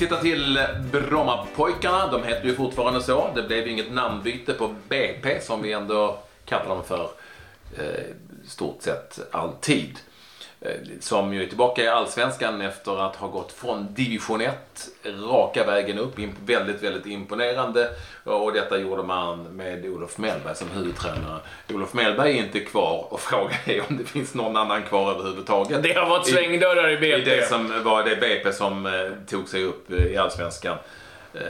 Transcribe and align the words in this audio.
tittar 0.00 0.20
till 0.20 0.66
Brommapojkarna. 0.92 2.06
De 2.12 2.24
heter 2.24 2.46
ju 2.46 2.54
fortfarande 2.54 3.02
så. 3.02 3.30
Det 3.34 3.42
blev 3.42 3.66
ju 3.66 3.72
inget 3.72 3.92
namnbyte 3.92 4.52
på 4.52 4.74
BP 4.88 5.40
som 5.40 5.62
vi 5.62 5.72
ändå 5.72 6.18
kallar 6.44 6.68
dem 6.68 6.84
för 6.84 7.10
eh, 7.78 7.84
stort 8.46 8.82
sett 8.82 9.18
alltid. 9.30 9.98
Eh, 10.62 10.70
som 11.00 11.34
ju 11.34 11.42
är 11.42 11.46
tillbaka 11.46 11.82
i 11.82 11.88
Allsvenskan 11.88 12.60
efter 12.60 13.06
att 13.06 13.16
ha 13.16 13.28
gått 13.28 13.52
från 13.52 13.94
division 13.94 14.40
1 14.40 14.54
raka 15.04 15.66
vägen 15.66 15.98
upp. 15.98 16.18
Väldigt, 16.46 16.82
väldigt 16.82 17.06
imponerande. 17.06 17.88
Och 18.24 18.52
detta 18.52 18.78
gjorde 18.78 19.02
man 19.02 19.42
med 19.42 19.86
Olof 19.86 20.18
Mellberg 20.18 20.56
som 20.56 20.70
huvudtränare. 20.70 21.40
Olof 21.74 21.94
Mellberg 21.94 22.38
är 22.38 22.42
inte 22.42 22.60
kvar 22.60 23.06
och 23.10 23.20
frågan 23.30 23.58
är 23.64 23.82
om 23.88 23.96
det 23.96 24.04
finns 24.04 24.34
någon 24.34 24.56
annan 24.56 24.82
kvar 24.82 25.12
överhuvudtaget. 25.12 25.82
Det 25.82 25.92
har 25.92 26.08
varit 26.08 26.26
svängdörrar 26.26 26.90
i 26.90 26.96
BP. 26.96 27.16
I 27.16 27.24
det 27.24 27.48
som 27.48 27.82
var 27.84 28.04
det 28.04 28.16
BP 28.16 28.52
som 28.52 28.86
eh, 28.86 28.92
tog 29.30 29.48
sig 29.48 29.64
upp 29.64 29.90
i 29.90 30.16
Allsvenskan. 30.16 30.76
Eh, 31.34 31.40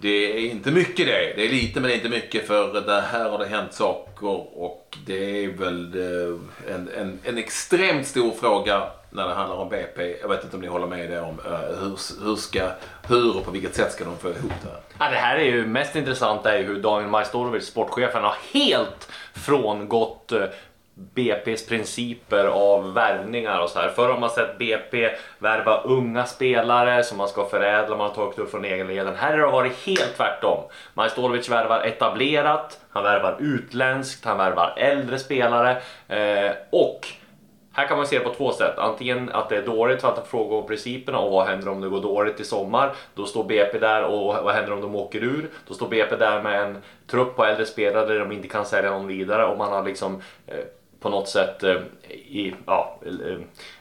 det 0.00 0.32
är 0.32 0.50
inte 0.50 0.70
mycket 0.70 1.06
det. 1.06 1.32
Det 1.36 1.46
är 1.46 1.48
lite 1.48 1.80
men 1.80 1.88
det 1.88 1.94
är 1.94 1.96
inte 1.96 2.08
mycket 2.08 2.46
för 2.46 2.80
det 2.80 3.00
här 3.00 3.30
har 3.30 3.38
det 3.38 3.46
hänt 3.46 3.74
saker 3.74 4.58
och 4.58 4.96
det 5.06 5.44
är 5.44 5.48
väl 5.48 5.94
eh, 5.94 6.74
en, 6.74 6.88
en, 6.96 7.18
en 7.24 7.38
extremt 7.38 8.06
stor 8.06 8.30
fråga 8.30 8.82
när 9.10 9.28
det 9.28 9.34
handlar 9.34 9.56
om 9.56 9.68
BP. 9.68 10.16
Jag 10.20 10.28
vet 10.28 10.44
inte 10.44 10.56
om 10.56 10.62
ni 10.62 10.68
håller 10.68 10.86
med 10.86 11.10
det 11.10 11.20
om 11.20 11.40
eh, 11.46 11.80
hur, 11.80 12.24
hur, 12.24 12.36
ska, 12.36 12.70
hur 13.08 13.36
och 13.36 13.44
på 13.44 13.50
vilket 13.50 13.74
sätt 13.74 13.92
ska 13.92 14.04
de 14.04 14.18
få 14.18 14.28
ihop 14.28 14.52
det 14.62 14.68
här? 14.68 14.80
Ja, 14.98 15.10
det 15.10 15.16
här 15.16 15.36
är 15.36 15.44
ju 15.44 15.66
mest 15.66 15.96
intressant 15.96 16.46
är 16.46 16.58
ju 16.58 16.64
hur 16.64 16.82
Daniel 16.82 17.10
Majstorovic, 17.10 17.66
sportchefen, 17.66 18.22
har 18.22 18.36
helt 18.52 19.08
frångått 19.34 20.32
BP's 21.14 21.68
principer 21.68 22.44
av 22.44 22.94
värvningar 22.94 23.60
och 23.60 23.68
så 23.70 23.78
här. 23.78 23.88
Förr 23.88 24.08
har 24.08 24.18
man 24.18 24.30
sett 24.30 24.58
BP 24.58 25.10
värva 25.38 25.80
unga 25.80 26.26
spelare 26.26 27.04
som 27.04 27.18
man 27.18 27.28
ska 27.28 27.44
förädla, 27.44 27.96
man 27.96 28.08
har 28.08 28.14
tagit 28.14 28.38
upp 28.38 28.50
från 28.50 28.64
egen 28.64 28.86
leden. 28.86 29.14
Här 29.16 29.38
har 29.38 29.46
det 29.46 29.52
varit 29.52 29.86
helt 29.86 30.16
tvärtom. 30.16 30.58
Majstorovic 30.94 31.48
värvar 31.48 31.80
etablerat, 31.80 32.80
han 32.90 33.04
värvar 33.04 33.36
utländskt, 33.40 34.24
han 34.24 34.38
värvar 34.38 34.74
äldre 34.76 35.18
spelare 35.18 35.82
eh, 36.08 36.52
och 36.70 37.06
här 37.72 37.88
kan 37.88 37.96
man 37.96 38.06
se 38.06 38.18
det 38.18 38.24
på 38.24 38.34
två 38.34 38.52
sätt. 38.52 38.78
Antingen 38.78 39.28
att 39.32 39.48
det 39.48 39.56
är 39.56 39.66
dåligt 39.66 40.00
för 40.00 40.08
att 40.08 40.28
fråga 40.28 40.56
om 40.56 40.66
principerna 40.66 41.18
och 41.18 41.32
vad 41.32 41.46
händer 41.46 41.68
om 41.68 41.80
det 41.80 41.88
går 41.88 42.02
dåligt 42.02 42.40
i 42.40 42.44
sommar? 42.44 42.92
Då 43.14 43.26
står 43.26 43.44
BP 43.44 43.78
där 43.78 44.02
och 44.02 44.44
vad 44.44 44.54
händer 44.54 44.72
om 44.72 44.80
de 44.80 44.94
åker 44.94 45.24
ur? 45.24 45.50
Då 45.68 45.74
står 45.74 45.88
BP 45.88 46.16
där 46.16 46.42
med 46.42 46.62
en 46.62 46.78
trupp 47.06 47.36
på 47.36 47.44
äldre 47.44 47.66
spelare 47.66 48.06
där 48.06 48.18
de 48.18 48.32
inte 48.32 48.48
kan 48.48 48.64
sälja 48.64 48.90
någon 48.90 49.06
vidare 49.06 49.44
och 49.44 49.58
man 49.58 49.72
har 49.72 49.84
liksom 49.84 50.22
eh, 50.46 50.64
på 51.00 51.08
något 51.08 51.28
sätt 51.28 51.62
eh, 51.62 51.76
i, 52.08 52.54
ja, 52.66 52.98
eh, 53.06 53.32
eh, 53.32 53.38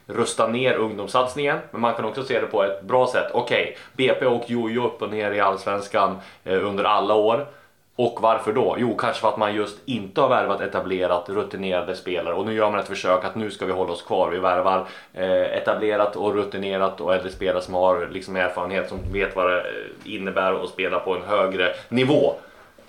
rusta 0.07 0.47
ner 0.47 0.73
ungdomssatsningen. 0.73 1.59
Men 1.71 1.81
man 1.81 1.93
kan 1.93 2.05
också 2.05 2.23
se 2.23 2.39
det 2.39 2.47
på 2.47 2.63
ett 2.63 2.81
bra 2.81 3.07
sätt. 3.07 3.31
Okej, 3.33 3.61
okay, 3.63 3.75
BP 3.93 4.25
och 4.25 4.49
jojo 4.49 4.87
upp 4.87 5.01
och 5.01 5.09
ner 5.09 5.31
i 5.31 5.39
Allsvenskan 5.39 6.17
eh, 6.43 6.65
under 6.67 6.83
alla 6.83 7.13
år. 7.13 7.47
Och 7.95 8.17
varför 8.21 8.53
då? 8.53 8.75
Jo, 8.79 8.95
kanske 8.95 9.21
för 9.21 9.29
att 9.29 9.37
man 9.37 9.55
just 9.55 9.77
inte 9.85 10.21
har 10.21 10.29
värvat 10.29 10.61
etablerat, 10.61 11.29
rutinerade 11.29 11.95
spelare. 11.95 12.33
Och 12.33 12.45
nu 12.45 12.53
gör 12.53 12.71
man 12.71 12.79
ett 12.79 12.87
försök 12.87 13.25
att 13.25 13.35
nu 13.35 13.51
ska 13.51 13.65
vi 13.65 13.71
hålla 13.71 13.91
oss 13.91 14.01
kvar. 14.01 14.29
Vi 14.29 14.39
värvar 14.39 14.87
eh, 15.13 15.57
etablerat 15.57 16.15
och 16.15 16.33
rutinerat 16.33 17.01
och 17.01 17.13
äldre 17.13 17.31
spelare 17.31 17.61
som 17.61 17.73
har 17.73 18.09
liksom 18.11 18.35
erfarenhet, 18.35 18.89
som 18.89 18.99
vet 19.13 19.35
vad 19.35 19.49
det 19.49 19.59
eh, 19.59 20.13
innebär 20.13 20.63
att 20.63 20.69
spela 20.69 20.99
på 20.99 21.15
en 21.15 21.21
högre 21.21 21.73
nivå. 21.89 22.33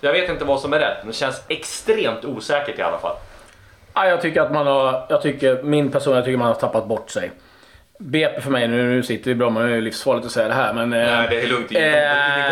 Jag 0.01 0.13
vet 0.13 0.31
inte 0.31 0.45
vad 0.45 0.61
som 0.61 0.73
är 0.73 0.79
rätt, 0.79 0.99
men 0.99 1.07
det 1.07 1.17
känns 1.17 1.43
extremt 1.49 2.25
osäkert 2.25 2.79
i 2.79 2.83
alla 2.83 2.99
fall. 2.99 3.17
Ja, 3.95 4.07
jag 4.07 4.21
tycker 4.21 4.41
att 4.41 4.53
man 4.53 4.67
har... 4.67 5.07
Jag 5.09 5.23
tycker, 5.23 5.63
min 5.63 5.91
person, 5.91 6.15
jag 6.15 6.25
tycker 6.25 6.39
man 6.39 6.47
har 6.47 6.55
tappat 6.55 6.87
bort 6.87 7.11
sig. 7.11 7.31
BP 7.99 8.41
för 8.41 8.51
mig, 8.51 8.69
nu, 8.69 8.95
nu 8.95 9.03
sitter 9.03 9.25
vi 9.25 9.31
i 9.31 9.35
Bromma, 9.35 9.61
nu 9.61 9.71
är 9.71 9.75
det 9.75 9.81
livsfarligt 9.81 10.27
att 10.27 10.33
säga 10.33 10.49
det 10.49 10.55
här 10.55 10.73
men... 10.73 10.91
Nej, 10.91 11.27
det 11.31 11.41
är 11.41 11.47
lugnt. 11.49 11.71
Ingen 11.71 11.93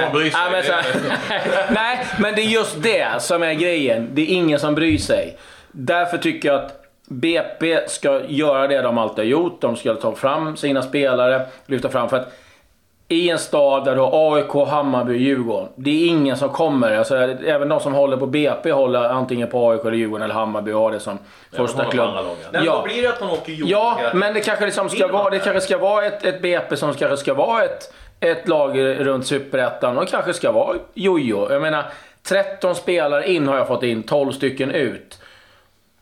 kommer 0.01 0.13
bry 0.13 0.31
sig. 0.31 0.41
men, 0.53 0.63
så, 0.63 0.73
nej, 1.75 2.07
men 2.19 2.35
det 2.35 2.41
är 2.41 2.49
just 2.49 2.83
det 2.83 3.23
som 3.23 3.43
är 3.43 3.55
grejen. 3.55 4.09
Det 4.13 4.23
är 4.23 4.27
ingen 4.27 4.59
som 4.59 4.75
bryr 4.75 4.99
sig. 4.99 5.39
Därför 5.73 6.19
tycker 6.19 6.49
jag 6.49 6.65
att 6.65 6.83
BP 7.09 7.89
ska 7.89 8.21
göra 8.29 8.67
det 8.67 8.83
de 8.83 8.99
alltid 8.99 9.19
har 9.19 9.25
gjort. 9.25 9.61
De 9.61 9.77
ska 9.77 9.95
ta 9.95 10.15
fram 10.15 10.57
sina 10.57 10.83
spelare, 10.83 11.47
lyfta 11.67 11.89
fram. 11.89 12.09
För 12.09 12.17
att 12.17 12.33
i 13.09 13.31
en 13.31 13.39
stad 13.39 13.85
där 13.85 13.95
du 13.95 14.01
har 14.01 14.37
AIK, 14.37 14.69
Hammarby 14.69 15.13
och 15.13 15.17
Djurgården. 15.17 15.69
Det 15.77 15.91
är 15.91 16.09
ingen 16.09 16.37
som 16.37 16.49
kommer. 16.49 16.97
Alltså, 16.97 17.17
även 17.17 17.69
de 17.69 17.81
som 17.81 17.95
håller 17.95 18.17
på 18.17 18.27
BP 18.27 18.73
håller 18.73 19.05
antingen 19.05 19.49
på 19.49 19.71
AIK, 19.71 19.81
eller 19.81 19.93
Djurgården 19.93 20.25
eller 20.25 20.35
Hammarby 20.35 20.73
och 20.73 20.81
har 20.81 20.93
det 20.93 21.01
som 21.01 21.19
första 21.53 21.85
klubb. 21.85 22.09
Ja, 22.53 22.61
då 22.65 22.83
blir 22.83 23.03
det 23.03 23.09
att 23.09 23.21
man 23.21 23.31
åker 23.31 23.53
Djurgården. 23.53 23.71
Ja, 23.71 24.11
men 24.15 24.35
det 24.35 24.41
kanske 24.41 24.65
liksom 24.65 24.89
ska 24.89 25.09
vara, 25.09 25.31
det 25.31 25.39
kanske 25.39 25.61
ska 25.61 25.79
vara 25.79 26.07
ett, 26.07 26.25
ett 26.25 26.43
BP 26.43 26.77
som 26.77 26.95
kanske 26.95 27.17
ska 27.17 27.35
vara 27.35 27.65
ett, 27.65 27.93
ett 28.21 28.49
lag 28.49 28.79
runt 28.79 29.27
Superettan 29.27 29.99
och 29.99 30.09
kanske 30.09 30.33
ska 30.33 30.53
vara 30.53 30.77
jojo. 30.95 31.53
Jag 31.53 31.63
menar, 31.63 31.85
13 32.23 32.75
spelare 32.75 33.33
in 33.33 33.49
har 33.49 33.57
jag 33.57 33.67
fått 33.67 33.83
in, 33.83 34.03
12 34.03 34.33
stycken 34.33 34.71
ut. 34.71 35.21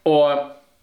Och 0.03 0.31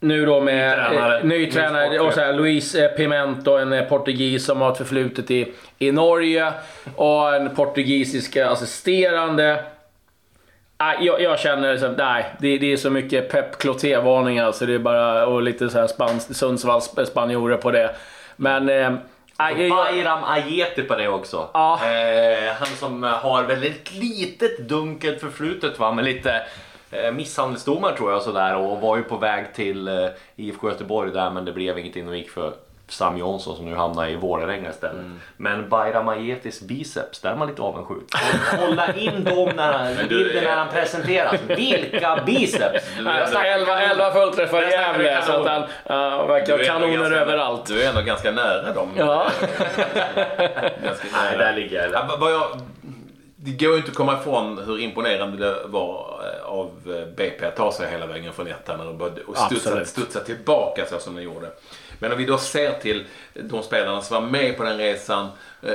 nu 0.04 0.26
då 0.26 0.42
med 0.42 0.78
ny 0.78 0.86
tränare, 0.86 1.20
eh, 1.20 1.26
ny 1.26 1.52
tränare 1.52 2.00
och 2.00 2.14
så 2.14 2.20
här, 2.20 2.34
Luis 2.34 2.76
eh, 2.76 2.90
Pimento, 2.90 3.58
en 3.58 3.74
eh, 3.74 3.84
portugis 3.84 4.46
som 4.46 4.62
har 4.62 4.72
ett 4.72 4.78
förflutet 4.78 5.32
i, 5.32 5.54
i 5.80 5.92
Norge. 5.92 6.54
Och 6.96 7.36
en 7.36 7.56
portugisisk 7.56 8.38
assisterande. 8.38 9.64
Jag, 11.00 11.22
jag 11.22 11.40
känner 11.40 11.72
liksom, 11.72 11.94
nej, 11.98 12.26
det, 12.40 12.58
det, 12.58 12.74
är 12.74 12.78
så 12.78 12.90
mycket 12.90 13.30
Pep 13.30 13.58
Cloté-varningar 13.58 14.52
så 14.52 14.66
det 14.66 14.74
är 14.74 14.80
bara, 14.80 15.28
och 15.28 15.42
lite 15.42 15.70
så 15.70 15.80
här 15.80 15.88
spans, 15.88 16.38
Sundsvalls 16.38 16.96
spanjorer 17.08 17.58
på 17.58 17.72
det. 17.72 17.96
Men... 18.36 18.70
Eh, 18.70 18.94
Bayram 19.38 20.24
Ajeti 20.24 20.82
på 20.82 20.96
det 20.96 21.08
också. 21.08 21.50
Ja. 21.54 21.80
Eh, 21.86 22.54
han 22.60 22.68
som 22.68 23.04
har 23.04 23.44
väldigt 23.44 23.94
litet 23.94 24.58
dunkelt 24.58 25.22
förflutet 25.22 25.80
va, 25.80 25.92
med 25.92 26.06
lite 26.06 26.30
Eh, 26.30 26.42
misshandelsdomar 27.14 27.92
tror 27.92 28.12
jag 28.12 28.22
sådär 28.22 28.56
och 28.56 28.82
var 28.82 28.98
ju 28.98 29.04
på 29.04 29.18
väg 29.18 29.54
till 29.54 29.88
eh, 29.88 30.08
IFK 30.36 30.70
Göteborg 30.70 31.12
där 31.12 31.30
men 31.30 31.46
det 31.46 31.52
blev 31.52 31.78
ingenting 31.78 32.08
och 32.08 32.18
gick 32.18 32.30
för 32.30 32.54
Sam 32.88 33.18
Jonsson 33.18 33.56
som 33.56 33.66
nu 33.66 33.76
hamnar 33.76 34.08
i 34.08 34.16
Vålerenga 34.16 34.70
istället. 34.70 35.02
Mm. 35.02 35.20
Men 35.38 35.70
Bayram 35.70 36.10
Ajetis 36.10 36.62
biceps, 36.62 37.20
där 37.20 37.32
är 37.32 37.36
man 37.36 37.48
lite 37.48 37.62
avundsjuk. 37.62 38.04
Kolla 38.60 38.94
in 38.94 39.24
dem 39.24 39.50
när 39.56 39.74
han, 39.74 40.08
bilden 40.10 40.44
när 40.44 40.56
han 40.56 40.70
presenteras. 40.70 41.36
Vilka 41.48 42.24
biceps! 42.26 42.86
11, 42.98 43.82
11 43.82 44.12
fullträffar 44.12 44.68
i 44.68 44.72
Gävle 44.72 45.22
så 45.26 45.32
att 45.32 45.48
han 45.48 45.62
uh, 45.62 46.28
verkar 46.28 46.64
kanoner 46.64 46.98
ganska, 46.98 47.16
överallt. 47.16 47.66
Du 47.66 47.84
är 47.84 47.90
ändå 47.90 48.02
ganska 48.02 48.32
nära 48.32 48.74
dem. 48.74 48.90
Ja. 48.98 49.28
ganska 50.84 51.08
nära. 51.12 51.24
Nej, 51.24 51.38
där 51.38 51.54
ligger 51.54 51.90
jag. 51.92 52.08
Ja, 52.22 52.58
det 53.46 53.52
går 53.52 53.72
ju 53.72 53.78
inte 53.78 53.90
att 53.90 53.98
komma 53.98 54.20
ifrån 54.20 54.64
hur 54.66 54.80
imponerande 54.80 55.38
det 55.38 55.56
var 55.66 56.22
eh, 56.24 56.33
av 56.54 56.96
eh, 57.00 57.16
BP 57.16 57.46
att 57.46 57.56
ta 57.56 57.72
sig 57.72 57.92
hela 57.92 58.08
vägen 58.08 58.34
från 58.34 58.48
ettan 58.48 59.02
och 59.26 59.38
studsa, 59.38 59.86
studsa 59.86 60.20
tillbaka 60.20 60.86
så 60.86 61.00
som 61.00 61.16
de 61.16 61.22
gjorde. 61.22 61.52
Men 62.00 62.12
om 62.12 62.18
vi 62.18 62.26
då 62.26 62.38
ser 62.38 62.80
till 62.80 63.06
de 63.34 63.64
spelarna 63.64 64.02
som 64.02 64.24
var 64.24 64.30
med 64.30 64.58
på 64.58 64.64
den 64.64 64.78
resan 64.78 65.30
eh, 65.62 65.74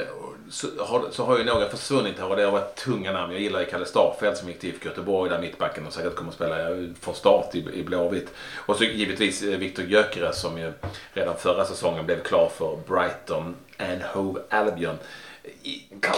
så 0.51 0.67
har, 0.79 1.05
så 1.11 1.25
har 1.25 1.39
ju 1.39 1.45
några 1.45 1.69
försvunnit 1.69 2.19
här 2.19 2.31
och 2.31 2.37
det 2.37 2.43
har 2.43 2.53
varit 2.53 2.77
tunga 2.77 3.13
namn. 3.13 3.33
Jag 3.33 3.43
gillar 3.43 3.61
ju 3.61 3.67
Kalle 3.67 3.87
Starfelt 3.87 4.37
som 4.37 4.49
gick 4.49 4.61
till 4.61 4.69
IFK 4.71 4.89
Göteborg 4.89 5.31
där 5.31 5.41
mittbacken 5.41 5.87
och 5.87 5.93
säkert 5.93 6.15
kommer 6.15 6.31
att 6.31 6.35
spela 6.35 6.57
från 7.01 7.15
start 7.15 7.55
i, 7.55 7.67
i 7.73 7.83
Blåvitt. 7.83 8.29
Och 8.57 8.77
så 8.77 8.85
givetvis 8.85 9.43
Viktor 9.43 9.85
Gyökeres 9.85 10.41
som 10.41 10.59
ju 10.59 10.73
redan 11.13 11.37
förra 11.37 11.65
säsongen 11.65 12.07
blev 12.07 12.23
klar 12.23 12.51
för 12.59 12.79
Brighton 12.89 13.57
and 13.79 14.03
Hove 14.03 14.41
Albion. 14.51 14.99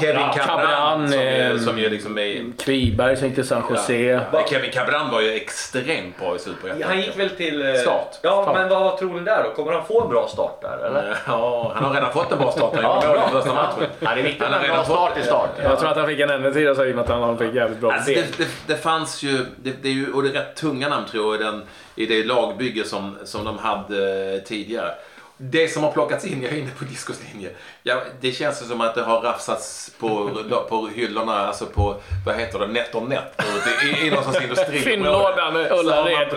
Kevin 0.01 0.29
Cabran, 0.35 1.09
som, 1.09 1.21
är, 1.21 1.59
som 1.59 1.79
är 1.79 1.91
liksom 1.91 2.19
är, 2.19 2.53
Kviberg 2.59 3.17
som 3.17 3.27
gick 3.27 3.35
till 3.35 3.47
San 3.47 3.63
Jose. 3.71 4.23
Ja. 4.33 4.47
Kevin 4.51 4.71
Cabran 4.71 5.11
var 5.11 5.21
ju 5.21 5.33
extremt 5.33 6.19
bra 6.19 6.37
i 6.37 6.39
Superettan. 6.39 6.83
Han 6.83 7.01
gick 7.01 7.19
väl 7.19 7.31
till... 7.31 7.67
Eh, 7.67 7.75
start. 7.75 8.19
Ja, 8.23 8.43
start. 8.43 8.57
men 8.57 8.69
vad 8.69 8.99
tror 8.99 9.15
ni 9.15 9.21
där 9.21 9.45
då? 9.45 9.51
Kommer 9.51 9.73
han 9.73 9.85
få 9.85 10.03
en 10.03 10.09
bra 10.09 10.29
start 10.29 10.63
där 10.63 10.87
eller? 10.87 11.19
Ja, 11.27 11.73
han 11.75 11.85
har 11.85 11.95
redan 11.95 12.13
fått 12.13 12.33
en 12.33 12.39
bra 12.39 12.53
start. 12.53 12.73
Han 12.75 12.85
gjorde 12.85 13.07
mål 13.09 13.29
i 13.29 13.33
första 13.33 13.55
matchen. 13.55 13.87
Ja, 14.01 14.15
det 14.15 14.21
är 14.21 14.25
viktigt 14.25 14.51
med 14.51 14.65
en 14.65 14.71
bra 14.71 14.85
start 14.85 15.19
i 15.19 15.23
start. 15.23 15.51
Jag 15.63 15.79
tror 15.79 15.91
att 15.91 15.97
han 15.97 16.07
fick 16.07 16.21
en 16.21 16.31
ännu 16.31 16.53
tidigare 16.53 16.75
så 16.75 16.85
i 16.85 16.91
och 16.93 16.97
med 16.97 17.05
att 17.05 17.11
han 17.11 17.39
fick 17.39 17.55
jävligt 17.55 17.81
bra 17.81 17.93
alltså, 17.93 18.11
det, 18.11 18.39
det, 18.39 18.49
det, 18.67 18.77
fanns 18.77 19.23
ju, 19.23 19.47
det, 19.57 19.83
det 19.83 19.89
är 19.89 19.93
ju, 19.93 20.13
och 20.13 20.23
det 20.23 20.29
är 20.29 20.33
rätt 20.33 20.57
tunga 20.57 20.89
namn 20.89 21.07
tror 21.07 21.35
jag 21.35 21.41
i, 21.41 21.45
den, 21.45 21.63
i 21.95 22.07
det 22.07 22.25
lagbygge 22.25 22.85
som, 22.85 23.19
som 23.25 23.45
de 23.45 23.59
hade 23.59 24.35
eh, 24.35 24.41
tidigare. 24.41 24.95
Det 25.43 25.69
som 25.69 25.83
har 25.83 25.93
plockats 25.93 26.25
in, 26.25 26.43
jag 26.43 26.53
är 26.53 26.57
inne 26.57 26.71
på 26.79 26.85
diskuslinje. 26.85 27.51
Ja, 27.83 28.03
det 28.21 28.33
känns 28.33 28.69
som 28.69 28.81
att 28.81 28.95
det 28.95 29.03
har 29.03 29.21
rafsats 29.21 29.93
på, 29.99 30.31
på 30.69 30.89
hyllorna, 30.95 31.47
alltså 31.47 31.67
på, 31.67 31.97
vad 32.27 32.37
heter 32.37 32.59
det, 32.59 32.67
NetOnNet. 32.67 33.43
I, 33.85 34.07
i 34.07 34.11
någon 34.11 34.25
sorts 34.25 34.43
industri. 34.43 34.79
Fyndlådan 34.81 35.57
Ullared. 35.57 36.29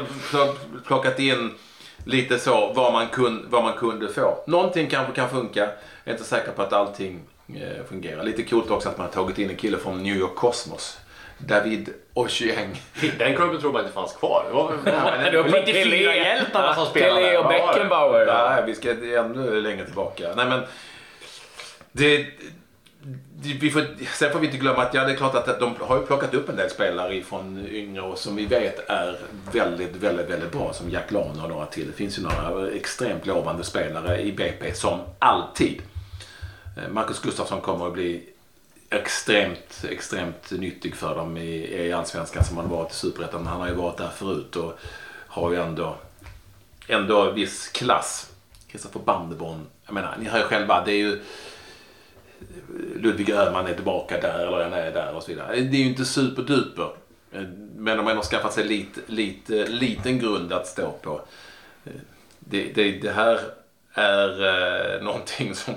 plockat 0.87 1.19
in 1.19 1.51
lite 2.05 2.39
så 2.39 2.73
vad 2.73 2.93
man, 2.93 3.07
kun, 3.07 3.45
vad 3.49 3.63
man 3.63 3.73
kunde 3.73 4.07
få. 4.07 4.43
Någonting 4.47 4.89
kanske 4.89 5.13
kan 5.13 5.29
funka. 5.29 5.59
Jag 5.59 5.69
är 6.03 6.11
inte 6.11 6.23
säker 6.23 6.51
på 6.51 6.61
att 6.61 6.73
allting 6.73 7.19
eh, 7.47 7.85
fungerar. 7.89 8.23
Lite 8.23 8.43
coolt 8.43 8.71
också 8.71 8.89
att 8.89 8.97
man 8.97 9.07
har 9.07 9.13
tagit 9.13 9.37
in 9.37 9.49
en 9.49 9.55
kille 9.55 9.77
från 9.77 10.03
New 10.03 10.15
York 10.15 10.35
Cosmos. 10.35 10.97
David 11.47 11.89
Ochieng. 12.13 12.81
Den 13.17 13.35
klubben 13.35 13.61
tror 13.61 13.71
man 13.71 13.81
inte 13.81 13.93
fanns 13.93 14.13
kvar. 14.13 14.45
Det 14.47 14.53
var, 14.53 14.71
det 15.31 15.41
var 15.41 15.49
94-hjältarna 15.49 16.75
som 16.75 16.85
spelade. 16.85 17.21
Pelé 17.21 17.37
och 17.37 17.47
Beckenbauer. 17.47 18.25
Nej, 18.25 18.63
vi 18.65 18.75
ska 18.75 18.91
ännu 18.91 19.61
längre 19.61 19.85
tillbaka. 19.85 20.33
Nej, 20.35 20.45
men 20.45 20.61
det, 21.91 22.25
vi 23.59 23.71
får, 23.71 23.81
sen 24.05 24.31
får 24.31 24.39
vi 24.39 24.45
inte 24.45 24.57
glömma 24.57 24.81
att 24.81 24.93
ja, 24.93 25.03
det 25.03 25.11
är 25.11 25.15
klart 25.15 25.35
att 25.35 25.59
de 25.59 25.75
har 25.79 25.97
ju 25.97 26.05
plockat 26.05 26.33
upp 26.33 26.49
en 26.49 26.55
del 26.55 26.69
spelare 26.69 27.21
från 27.21 27.67
yngre 27.71 28.01
och 28.01 28.17
som 28.17 28.35
vi 28.35 28.45
vet 28.45 28.89
är 28.89 29.17
väldigt, 29.51 29.95
väldigt, 29.95 30.29
väldigt 30.29 30.51
bra. 30.51 30.73
Som 30.73 30.89
Jack 30.89 31.11
Lahn 31.11 31.41
och 31.41 31.49
några 31.49 31.65
till. 31.65 31.87
Det 31.87 31.93
finns 31.93 32.19
ju 32.19 32.23
några 32.23 32.71
extremt 32.71 33.25
lovande 33.25 33.63
spelare 33.63 34.21
i 34.21 34.31
BP 34.31 34.73
som 34.73 34.99
alltid. 35.19 35.81
Eh, 36.77 36.91
Marcus 36.91 37.21
Gustafsson 37.21 37.61
kommer 37.61 37.87
att 37.87 37.93
bli 37.93 38.32
extremt, 38.93 39.85
extremt 39.89 40.51
nyttig 40.51 40.95
för 40.95 41.15
dem 41.15 41.37
i, 41.37 41.85
i 41.85 41.93
Allsvenskan 41.93 42.43
som 42.43 42.57
han 42.57 42.69
varit 42.69 42.91
i 42.91 42.95
Superettan. 42.95 43.47
Han 43.47 43.61
har 43.61 43.67
ju 43.67 43.73
varit 43.73 43.97
där 43.97 44.09
förut 44.09 44.55
och 44.55 44.79
har 45.27 45.51
ju 45.51 45.57
ändå, 45.57 45.95
ändå 46.87 47.31
viss 47.31 47.67
klass. 47.67 48.31
Kristoffer 48.67 48.99
Bandeborn, 48.99 49.65
jag 49.85 49.93
menar, 49.93 50.15
ni 50.19 50.25
hör 50.25 50.37
ju 50.37 50.43
själva, 50.43 50.83
det 50.85 50.91
är 50.91 50.97
ju 50.97 51.21
Ludvig 52.95 53.29
Öhman 53.29 53.67
är 53.67 53.73
tillbaka 53.73 54.21
där 54.21 54.47
eller 54.47 54.63
han 54.63 54.73
är 54.73 54.91
där 54.91 55.15
och 55.15 55.23
så 55.23 55.31
vidare. 55.31 55.55
Det 55.55 55.77
är 55.77 55.79
ju 55.79 55.89
inte 55.89 56.05
superduper. 56.05 56.89
Men 57.75 57.97
de 57.97 58.03
har 58.03 58.11
ändå 58.11 58.23
skaffat 58.23 58.53
sig 58.53 58.63
lite, 58.63 59.01
lite, 59.05 59.67
liten 59.67 60.19
grund 60.19 60.53
att 60.53 60.67
stå 60.67 60.91
på. 60.91 61.21
Det, 62.39 62.73
det, 62.75 62.91
det 62.91 63.11
här 63.11 63.39
är 63.93 64.43
eh, 64.95 65.03
någonting 65.03 65.55
som... 65.55 65.73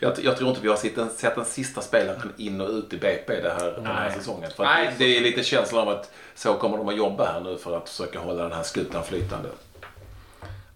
Jag, 0.00 0.12
jag, 0.22 0.36
tror 0.36 0.48
inte 0.50 0.62
vi 0.62 0.68
har 0.68 0.76
sett 0.76 0.96
den, 0.96 1.10
sett 1.10 1.34
den 1.34 1.44
sista 1.44 1.80
spelaren 1.80 2.32
in 2.36 2.60
och 2.60 2.68
ut 2.70 2.92
i 2.92 2.96
BP 2.96 3.40
det 3.40 3.54
här, 3.60 3.72
den 3.76 3.86
här 3.86 4.10
säsongen. 4.10 4.50
För 4.56 4.64
det, 4.64 4.92
det 4.98 5.16
är 5.16 5.20
lite 5.20 5.42
känslan 5.42 5.88
av 5.88 5.88
att 5.88 6.12
så 6.34 6.54
kommer 6.54 6.76
de 6.76 6.88
att 6.88 6.96
jobba 6.96 7.32
här 7.32 7.40
nu 7.40 7.56
för 7.56 7.76
att 7.76 7.88
försöka 7.88 8.18
hålla 8.18 8.42
den 8.42 8.52
här 8.52 8.62
skutan 8.62 9.04
flytande. 9.04 9.48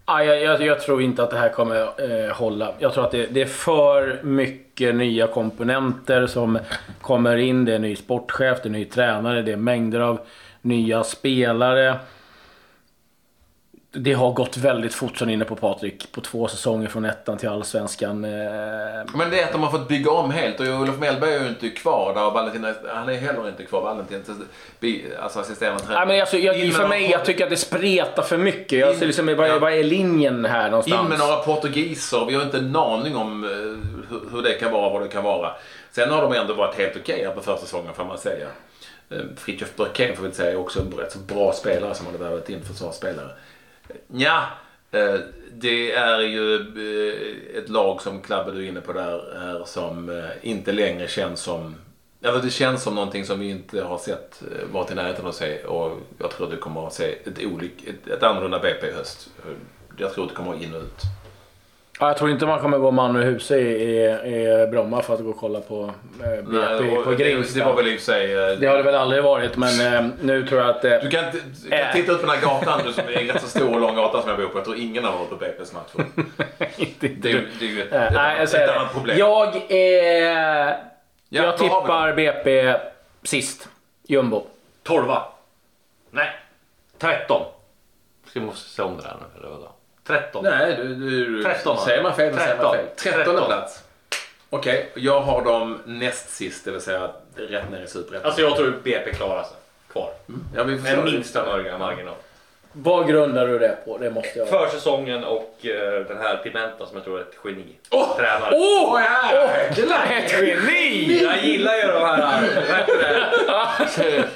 Ah, 0.07 0.21
jag, 0.21 0.41
jag, 0.41 0.61
jag, 0.61 0.81
tror 0.81 1.01
inte 1.01 1.23
att 1.23 1.29
det 1.29 1.37
här 1.37 1.49
kommer 1.49 1.75
eh, 1.77 2.35
hålla. 2.35 2.73
Jag 2.79 2.93
tror 2.93 3.05
att 3.05 3.11
det, 3.11 3.25
det, 3.25 3.41
är 3.41 3.45
för 3.45 4.19
mycket 4.23 4.95
nya 4.95 5.27
komponenter 5.27 6.27
som 6.27 6.59
kommer 7.01 7.37
in. 7.37 7.65
Det 7.65 7.75
är 7.75 7.79
ny 7.79 7.95
sportchef, 7.95 8.59
det 8.63 8.69
är 8.69 8.71
ny 8.71 8.85
tränare, 8.85 9.41
det 9.41 9.51
är 9.51 9.57
mängder 9.57 9.99
av 9.99 10.19
nya 10.61 11.03
spelare 11.03 11.99
det 13.95 14.13
har 14.13 14.31
gått 14.31 14.57
väldigt 14.57 14.93
fort 14.93 15.17
som 15.17 15.29
inne 15.29 15.45
på 15.45 15.55
Patrik. 15.55 16.11
På 16.11 16.21
två 16.21 16.47
säsonger 16.47 16.87
från 16.87 17.05
ettan 17.05 17.37
till 17.37 17.49
allsvenskan. 17.49 18.25
Eh, 18.25 18.31
men 19.15 19.29
det 19.29 19.39
är 19.39 19.43
att 19.43 19.51
de 19.51 19.63
har 19.63 19.71
fått 19.71 19.87
bygga 19.87 20.11
om 20.11 20.31
helt 20.31 20.59
och 20.59 20.65
Olof 20.65 20.99
Mellberg 20.99 21.33
är 21.33 21.41
ju 21.41 21.47
inte 21.47 21.69
kvar 21.69 22.13
där 22.13 22.27
och 22.27 22.33
Valentin, 22.33 22.73
han 22.87 23.09
är 23.09 23.13
heller 23.13 23.47
inte 23.49 23.63
kvar. 23.63 23.81
Valentin, 23.81 24.23
alltså 25.19 25.39
assisterande 25.39 25.83
tränare. 25.83 26.05
men 26.05 26.21
alltså, 26.21 26.37
jag, 26.37 26.73
för 26.73 26.87
mig, 26.87 27.11
jag 27.11 27.25
tycker 27.25 27.43
att 27.43 27.49
det 27.49 27.57
spretar 27.57 28.23
för 28.23 28.37
mycket. 28.37 28.79
Jag 28.79 28.95
ser 28.95 29.05
liksom, 29.05 29.25
vad, 29.25 29.49
ja. 29.49 29.59
vad 29.59 29.73
är 29.73 29.83
linjen 29.83 30.45
här 30.45 30.69
någonstans? 30.69 31.01
In 31.01 31.09
med 31.09 31.19
några 31.19 31.35
portugiser. 31.35 32.25
Vi 32.25 32.35
har 32.35 32.43
inte 32.43 32.57
en 32.57 32.75
aning 32.75 33.15
om 33.15 33.43
eh, 33.43 33.49
hur, 34.09 34.21
hur 34.31 34.41
det 34.41 34.53
kan 34.53 34.71
vara, 34.71 34.89
vad 34.89 35.01
det 35.01 35.07
kan 35.07 35.23
vara. 35.23 35.51
Sen 35.91 36.11
har 36.11 36.21
de 36.21 36.33
ändå 36.33 36.53
varit 36.53 36.75
helt 36.77 36.91
okej 36.91 37.15
okay 37.15 37.25
här 37.25 37.35
på 37.35 37.41
första 37.41 37.65
säsongen 37.65 37.93
får 37.93 38.05
man 38.05 38.17
säga. 38.17 38.47
Eh, 39.09 39.17
Fritiof 39.37 39.75
Börkén 39.75 40.15
får 40.15 40.23
vi 40.23 40.31
säga 40.31 40.51
är 40.51 40.55
också 40.55 40.79
en 40.79 40.91
rätt 40.97 41.11
så 41.11 41.19
bra 41.19 41.53
spelare 41.53 41.95
som 41.95 42.05
hade 42.05 42.17
värvat 42.17 42.49
in 42.49 42.61
försvarsspelare. 42.61 43.31
Ja, 44.07 44.43
eh, 44.91 45.19
det 45.51 45.91
är 45.91 46.19
ju 46.19 46.55
eh, 46.55 47.57
ett 47.57 47.69
lag 47.69 48.01
som 48.01 48.21
Klabbe 48.21 48.51
du 48.51 48.65
är 48.65 48.69
inne 48.69 48.81
på 48.81 48.93
där 48.93 49.39
här 49.39 49.63
som 49.65 50.09
eh, 50.09 50.25
inte 50.41 50.71
längre 50.71 51.07
känns 51.07 51.39
som 51.39 51.75
Eller 52.21 52.41
det 52.41 52.49
känns 52.49 52.83
som 52.83 52.95
någonting 52.95 53.25
som 53.25 53.39
vi 53.39 53.49
inte 53.49 53.81
har 53.81 53.97
sett 53.97 54.43
varit 54.71 54.91
i 54.91 54.95
närheten 54.95 55.23
av 55.23 55.29
att 55.29 55.35
se 55.35 55.63
och 55.63 55.97
jag 56.17 56.31
tror 56.31 56.45
att 56.45 56.51
du 56.51 56.57
kommer 56.57 56.87
att 56.87 56.93
se 56.93 57.15
ett, 57.25 57.45
olik, 57.45 57.87
ett, 57.87 58.07
ett 58.07 58.23
annorlunda 58.23 58.59
BP 58.59 58.87
i 58.87 58.91
höst. 58.91 59.29
Jag 59.97 60.13
tror 60.13 60.23
att 60.23 60.29
det 60.29 60.35
kommer 60.35 60.63
in 60.63 60.73
och 60.73 60.81
ut. 60.81 61.01
Ja, 61.99 62.07
jag 62.07 62.17
tror 62.17 62.29
inte 62.29 62.45
man 62.45 62.59
kommer 62.59 62.77
gå 62.77 62.91
man 62.91 63.15
ur 63.15 63.23
huset 63.23 63.57
i, 63.57 63.61
i, 63.61 64.63
i 64.63 64.67
Bromma 64.67 65.01
för 65.01 65.13
att 65.13 65.19
gå 65.19 65.29
och 65.29 65.37
kolla 65.37 65.59
på 65.59 65.91
eh, 66.23 66.43
BP 66.79 66.95
på 67.03 67.11
Grimsta. 67.11 67.59
Det 67.59 67.65
var 67.65 67.75
väl 67.75 67.87
i 67.87 67.97
sig... 67.97 68.33
Eh, 68.33 68.59
det 68.59 68.67
har 68.67 68.77
det 68.77 68.83
väl 68.83 68.95
aldrig 68.95 69.23
varit, 69.23 69.57
men 69.57 69.93
eh, 69.93 70.09
nu 70.21 70.47
tror 70.47 70.61
jag 70.61 70.69
att... 70.69 70.85
Eh, 70.85 70.91
du 71.01 71.09
kan, 71.09 71.23
du 71.63 71.69
kan 71.69 71.93
titta 71.93 72.11
ut 72.11 72.21
på 72.21 72.27
den 72.27 72.35
här 72.35 72.41
gatan, 72.41 72.81
du, 72.85 72.93
som 72.93 73.03
är 73.03 73.11
en 73.11 73.27
rätt 73.27 73.41
så 73.41 73.47
stor 73.47 73.73
och 73.73 73.79
lång 73.81 73.95
gata 73.95 74.21
som 74.21 74.29
jag 74.29 74.39
bor 74.39 74.47
på. 74.47 74.57
Jag 74.57 74.65
tror 74.65 74.77
ingen 74.77 75.03
har 75.03 75.11
varit 75.11 75.29
på 75.29 75.35
BP's 75.35 75.73
match. 75.73 76.07
det, 76.99 77.07
det, 77.07 77.31
är, 77.31 77.47
det 77.59 77.65
är 77.65 77.69
ju 77.69 77.81
ett, 77.81 77.93
äh, 77.93 78.11
nej, 78.11 78.43
ett, 78.43 78.53
ett 78.53 78.69
annat 78.69 78.93
problem. 78.93 79.17
Jag, 79.17 79.55
eh, 79.55 79.77
ja, 79.77 80.73
jag 81.29 81.57
tippar 81.57 82.13
BP 82.13 82.75
sist. 83.23 83.69
Jumbo. 84.07 84.43
12 84.83 85.05
Nej, 86.11 86.29
13. 86.97 87.41
Ska 88.27 88.39
vi 88.39 88.45
måste 88.45 88.69
se 88.69 88.81
om 88.81 88.97
det 88.97 89.03
här 89.03 89.15
nu, 89.15 89.39
eller 89.39 89.49
vadå? 89.49 89.71
13. 90.07 90.43
Nej, 90.43 90.75
du, 90.75 90.95
du, 90.95 91.43
13. 91.43 91.77
Säger 91.77 92.03
man 92.03 92.15
fel, 92.15 92.33
13. 92.33 92.47
säger 92.47 92.63
man 92.63 92.73
fel. 92.75 92.85
13, 92.95 93.23
13. 93.25 93.45
plats. 93.45 93.83
Okej, 94.49 94.89
okay, 94.91 95.03
jag 95.03 95.21
har 95.21 95.45
dem 95.45 95.81
näst 95.85 96.29
sist, 96.29 96.65
det 96.65 96.71
vill 96.71 96.81
säga 96.81 97.11
rätt 97.35 97.71
ner 97.71 97.81
i 97.81 97.87
superettan. 97.87 98.25
Alltså 98.25 98.41
jag 98.41 98.55
tror 98.55 98.79
BP 98.83 99.13
klarar 99.13 99.43
sig 99.43 99.57
kvar. 99.91 100.11
Mm. 100.29 100.43
Ja, 100.55 100.63
vi 100.63 100.77
får 100.77 100.83
Med 100.83 101.05
minsta 101.05 101.45
möjliga 101.45 101.77
marginal. 101.77 102.15
Vad 102.77 103.07
grundar 103.07 103.47
du 103.47 103.59
det 103.59 103.77
på? 103.85 103.97
Det 103.97 104.09
måste 104.09 104.39
jag... 104.39 104.47
Försäsongen 104.47 105.23
och 105.23 105.55
uh, 105.63 106.07
den 106.07 106.17
här 106.17 106.37
Pimenta 106.37 106.85
som 106.85 106.95
jag 106.95 107.03
tror 107.03 107.17
är 107.17 107.21
ett 107.21 107.35
geni. 107.43 107.75
Oh! 107.91 108.17
Tränare. 108.17 108.51
Åh! 108.53 108.83
Oh! 108.83 108.93
Oh! 108.93 110.11
Ett 110.11 110.31
geni! 110.31 111.23
Jag 111.23 111.43
gillar 111.43 111.75
ju 111.75 111.81
de 111.81 112.03
här, 112.03 112.49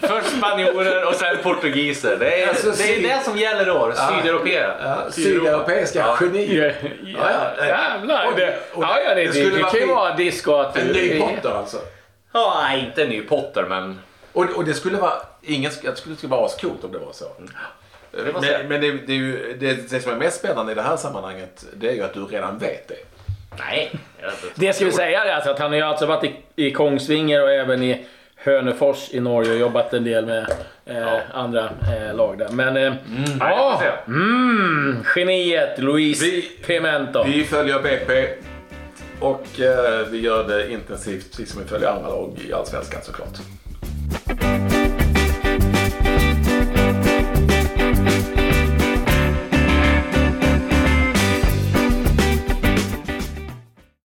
Först 0.08 0.38
spanjorer 0.38 1.08
och 1.08 1.16
sen 1.16 1.38
portugiser. 1.44 2.18
Det 2.18 2.44
är, 2.44 2.48
alltså, 2.48 2.72
det, 2.72 2.96
är 2.96 3.02
det 3.02 3.24
som 3.24 3.38
gäller 3.38 3.66
då. 3.66 3.94
Sydeuropeer. 3.96 4.76
Ja, 4.84 5.12
Sydeuropeiska 5.12 6.00
ja. 6.00 6.16
genier. 6.20 6.76
Ja, 7.04 7.54
ja, 7.58 7.66
jävlar. 7.66 8.28
Och 8.28 8.36
det, 8.36 8.60
och 8.74 8.84
ja, 8.84 9.00
ja, 9.06 9.16
det, 9.16 9.26
det, 9.26 9.50
det, 9.50 9.58
det 9.58 9.64
kan 9.64 9.80
ju 9.80 9.88
vara 9.88 10.16
disco 10.16 10.54
att... 10.54 10.78
En 10.78 10.88
ny 10.88 11.20
Potter 11.20 11.52
alltså? 11.52 11.78
Ja, 12.34 12.76
inte 12.76 13.04
en 13.04 13.10
ny 13.10 13.22
Potter 13.22 13.66
men... 13.70 14.00
Och, 14.34 14.46
och 14.56 14.66
det 14.66 14.74
skulle 14.74 14.98
vara... 14.98 15.14
Ingen, 15.42 15.72
jag 15.84 15.98
skulle, 15.98 16.14
det 16.14 16.18
skulle 16.18 16.32
vara 16.32 16.46
ascoolt 16.46 16.84
om 16.84 16.92
det 16.92 17.00
var 17.00 17.14
så. 17.14 17.26
Mm. 18.14 18.34
Men, 18.34 18.68
men 18.68 18.82
det, 18.82 18.92
det, 19.08 19.14
är 19.14 19.18
ju, 19.18 19.58
det, 19.60 19.90
det 19.90 20.00
som 20.00 20.12
är 20.12 20.16
mest 20.16 20.40
spännande 20.40 20.72
i 20.72 20.76
det 20.76 20.82
här 20.82 20.98
sammanhanget 20.98 21.66
det 21.74 21.90
är 21.90 21.94
ju 21.94 22.04
att 22.04 22.14
du 22.14 22.26
redan 22.26 22.58
vet 22.58 22.88
det. 22.88 22.96
Nej. 23.60 23.92
Det 24.56 24.74
ska 24.74 24.86
vi 24.86 24.92
säga 24.92 25.24
är 25.24 25.36
alltså 25.36 25.50
att 25.50 25.60
han 25.60 25.70
har 25.70 25.78
ju 25.78 25.84
alltså 25.84 26.06
varit 26.06 26.24
i, 26.56 26.66
i 26.68 26.72
Kongsvinger 26.72 27.44
och 27.44 27.52
även 27.52 27.84
i 27.84 28.06
Hönefors 28.36 29.14
i 29.14 29.20
Norge 29.20 29.52
och 29.52 29.60
jobbat 29.60 29.94
en 29.94 30.04
del 30.04 30.26
med 30.26 30.52
eh, 30.86 30.98
ja. 30.98 31.22
andra 31.34 31.64
eh, 31.66 32.16
lag 32.16 32.38
där. 32.38 32.50
Men 32.50 32.78
eh, 32.78 32.84
mm. 32.84 33.38
ja, 33.40 33.82
mm, 34.08 35.04
geniet 35.16 35.80
Luis 35.80 36.24
vi, 36.24 36.42
Pimento. 36.42 37.24
Vi 37.24 37.44
följer 37.44 37.80
BP 37.80 38.28
och 39.20 39.60
eh, 39.60 40.08
vi 40.08 40.20
gör 40.20 40.48
det 40.48 40.72
intensivt 40.72 41.32
precis 41.32 41.52
som 41.52 41.62
vi 41.62 41.68
följer 41.68 41.90
andra 41.90 42.10
lag 42.10 42.40
i 42.50 42.54
Allsvenskan 42.54 43.02
såklart. 43.04 43.38